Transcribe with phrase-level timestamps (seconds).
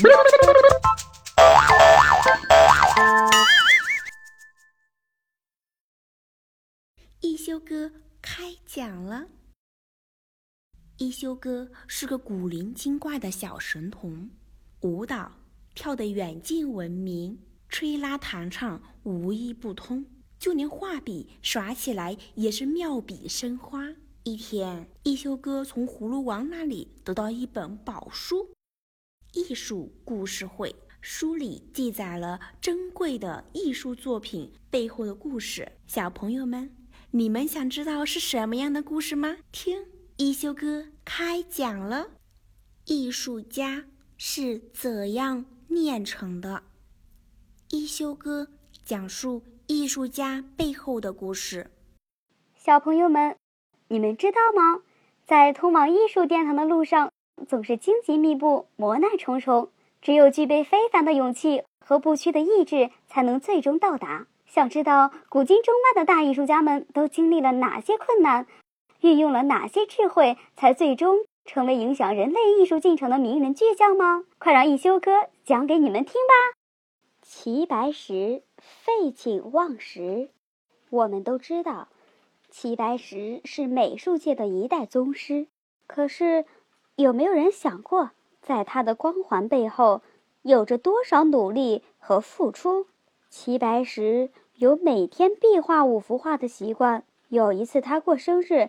[7.20, 9.28] 一休哥开讲了。
[10.96, 14.30] 一休哥是个古灵精怪的小神童，
[14.80, 15.32] 舞蹈
[15.74, 17.38] 跳得远近闻名，
[17.68, 20.06] 吹拉弹唱无一不通，
[20.38, 23.94] 就连画笔耍起来也是妙笔生花。
[24.22, 28.44] 一天，一休哥从葫芦王那里得到一本宝书
[29.32, 30.68] 《艺术故事会》，
[31.00, 35.72] 书里记载了珍贵的艺术作品背后的故事。
[35.86, 36.76] 小朋友们。
[37.12, 39.38] 你们想知道是什么样的故事吗？
[39.50, 39.84] 听
[40.16, 42.10] 一休哥开讲了。
[42.84, 46.62] 艺术家是怎样炼成的？
[47.70, 48.46] 一休哥
[48.84, 51.72] 讲述艺术家背后的故事。
[52.54, 53.34] 小朋友们，
[53.88, 54.84] 你们知道吗？
[55.26, 57.12] 在通往艺术殿堂的路上，
[57.48, 59.68] 总是荆棘密布，磨难重重，
[60.00, 64.26] 只有具备非凡的勇气和不屈的意志，才能最终到达。
[64.46, 68.46] 想知道古今中外的大艺术家们都经历了哪些困难，
[69.00, 74.24] 运用了哪些智慧，才最终成为影响人类艺术进程的名人巨匠吗？
[74.38, 76.58] 快让一休哥讲给你们听吧。
[77.22, 80.30] 齐白石废寝忘食。
[80.90, 81.86] 我们都知道，
[82.50, 85.46] 齐白石是美术界的一代宗师。
[85.86, 86.44] 可是，
[87.00, 88.10] 有没有人想过，
[88.42, 90.02] 在他的光环背后，
[90.42, 92.86] 有着多少努力和付出？
[93.30, 97.04] 齐白石有每天必画五幅画的习惯。
[97.28, 98.68] 有一次他过生日，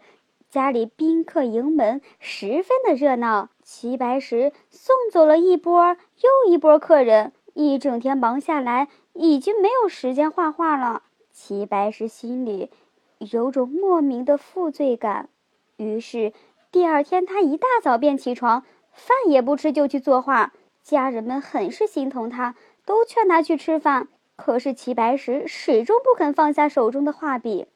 [0.50, 3.50] 家里宾客迎门，十分的热闹。
[3.64, 11.04] 齐白石送走了一波又一波客人，一整天忙下来，已经没有时间画画了。
[11.32, 12.70] 齐白石心里
[13.18, 15.30] 有种莫名的负罪感，
[15.78, 16.34] 于是
[16.72, 20.54] 第二天他一大早便起床，饭也不吃就去作画。
[20.82, 22.56] 家人们很是心疼他，
[22.86, 24.08] 都劝他去吃饭。
[24.38, 27.68] 可是齐白石始终不肯放下手中的画笔，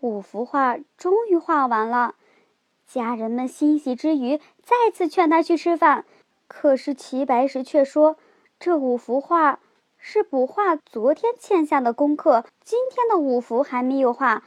[0.00, 2.14] 五幅画终于画完了。
[2.86, 6.04] 家人们欣喜之余，再次劝他去吃饭。
[6.46, 8.18] 可是齐白石却说
[8.60, 9.60] ：“这五幅画
[9.96, 14.44] 是补画昨天欠下的功课，今天的五幅还没有画，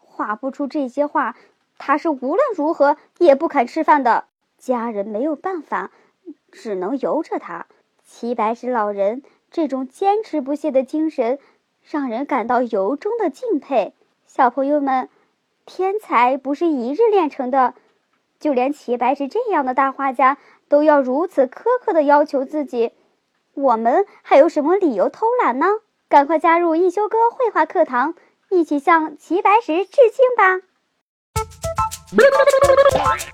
[0.00, 1.36] 画不出这些画，
[1.84, 4.26] 他是无论如何也不肯吃饭的。”
[4.56, 5.90] 家人没有办法，
[6.52, 7.66] 只能由着他。
[8.04, 9.22] 齐白石老人。
[9.54, 11.38] 这种坚持不懈的精神，
[11.82, 13.92] 让人感到由衷的敬佩。
[14.24, 15.10] 小朋友们，
[15.66, 17.74] 天才不是一日练成的，
[18.40, 20.38] 就连齐白石这样的大画家
[20.68, 22.92] 都要如此苛刻的要求自己，
[23.52, 25.66] 我们还有什么理由偷懒呢？
[26.08, 28.14] 赶快加入一休哥绘画课堂，
[28.48, 30.66] 一起向齐白石致敬吧！
[32.14, 33.32] Bye.